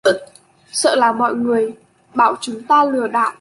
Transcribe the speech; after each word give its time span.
sợ 0.71 0.95
là 0.95 1.11
mọi 1.11 1.35
người 1.35 1.73
bảo 2.15 2.35
chúng 2.41 2.61
ta 2.63 2.85
lừa 2.85 3.07
đảo 3.07 3.29